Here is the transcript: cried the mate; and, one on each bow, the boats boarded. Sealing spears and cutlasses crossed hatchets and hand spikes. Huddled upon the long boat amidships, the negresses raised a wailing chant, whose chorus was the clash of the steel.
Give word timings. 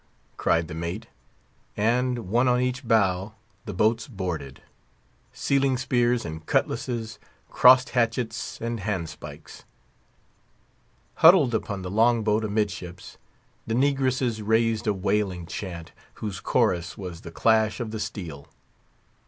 cried 0.35 0.67
the 0.67 0.73
mate; 0.73 1.05
and, 1.77 2.27
one 2.27 2.47
on 2.47 2.59
each 2.59 2.87
bow, 2.87 3.33
the 3.65 3.71
boats 3.73 4.07
boarded. 4.07 4.63
Sealing 5.31 5.77
spears 5.77 6.25
and 6.25 6.47
cutlasses 6.47 7.19
crossed 7.51 7.89
hatchets 7.89 8.59
and 8.59 8.79
hand 8.79 9.09
spikes. 9.09 9.63
Huddled 11.17 11.53
upon 11.53 11.83
the 11.83 11.91
long 11.91 12.23
boat 12.23 12.43
amidships, 12.43 13.19
the 13.67 13.75
negresses 13.75 14.41
raised 14.41 14.87
a 14.87 14.93
wailing 14.95 15.45
chant, 15.45 15.91
whose 16.15 16.39
chorus 16.39 16.97
was 16.97 17.21
the 17.21 17.29
clash 17.29 17.79
of 17.79 17.91
the 17.91 17.99
steel. 17.99 18.47